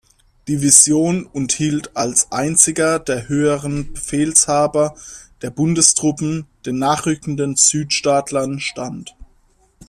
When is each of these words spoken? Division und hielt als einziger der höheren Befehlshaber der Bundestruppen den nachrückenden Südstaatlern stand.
Division 0.47 1.27
und 1.27 1.51
hielt 1.51 1.95
als 1.95 2.31
einziger 2.31 2.97
der 2.97 3.27
höheren 3.29 3.93
Befehlshaber 3.93 4.95
der 5.43 5.51
Bundestruppen 5.51 6.47
den 6.65 6.79
nachrückenden 6.79 7.55
Südstaatlern 7.55 8.59
stand. 8.59 9.15